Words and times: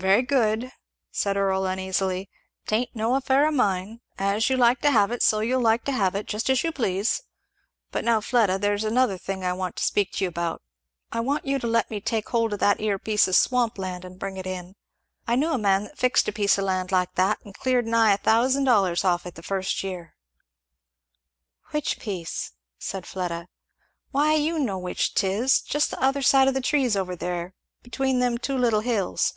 "Very 0.00 0.22
good!" 0.22 0.70
said 1.10 1.36
Earl 1.36 1.66
uneasily, 1.66 2.30
"'tain't 2.68 2.94
no 2.94 3.16
affair 3.16 3.48
of 3.48 3.54
mine 3.54 4.00
as 4.16 4.48
you 4.48 4.56
like 4.56 4.80
to 4.82 4.92
have 4.92 5.10
it 5.10 5.24
so 5.24 5.40
you'll 5.40 5.66
have 5.66 6.14
it 6.14 6.26
just 6.26 6.48
as 6.48 6.62
you 6.62 6.70
please! 6.70 7.20
But 7.90 8.04
now, 8.04 8.20
Fleda, 8.20 8.60
there's 8.60 8.84
another 8.84 9.18
thing 9.18 9.42
I 9.42 9.52
want 9.54 9.74
to 9.74 9.82
speak 9.82 10.12
to 10.12 10.24
you 10.24 10.28
about 10.28 10.62
I 11.10 11.18
want 11.18 11.46
you 11.46 11.58
to 11.58 11.66
let 11.66 11.90
me 11.90 12.00
take 12.00 12.28
hold 12.28 12.52
of 12.52 12.60
that 12.60 12.76
'ere 12.80 13.00
piece 13.00 13.26
of 13.26 13.34
swamp 13.34 13.76
land 13.76 14.04
and 14.04 14.20
bring 14.20 14.36
it 14.36 14.46
in. 14.46 14.76
I 15.26 15.34
knew 15.34 15.50
a 15.50 15.58
man 15.58 15.82
that 15.82 15.98
fixed 15.98 16.28
a 16.28 16.32
piece 16.32 16.58
of 16.58 16.62
land 16.64 16.92
like 16.92 17.16
that 17.16 17.40
and 17.44 17.52
cleared 17.52 17.84
nigh 17.88 18.12
a 18.12 18.18
thousand 18.18 18.62
dollars 18.62 19.04
off 19.04 19.26
it 19.26 19.34
the 19.34 19.42
first 19.42 19.82
year." 19.82 20.14
"Which 21.72 21.98
piece?" 21.98 22.52
said 22.78 23.04
Fleda. 23.04 23.48
"Why 24.12 24.34
you 24.36 24.60
know 24.60 24.78
which 24.78 25.16
'tis 25.16 25.60
just 25.60 25.90
the 25.90 26.00
other 26.00 26.22
side 26.22 26.46
of 26.46 26.54
the 26.54 26.60
trees 26.60 26.94
over 26.96 27.16
there 27.16 27.52
between 27.82 28.20
them 28.20 28.38
two 28.38 28.56
little 28.56 28.82
hills. 28.82 29.34